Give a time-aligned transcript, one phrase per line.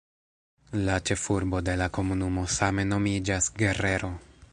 [0.85, 4.11] La ĉefurbo de la komunumo same nomiĝas "Guerrero".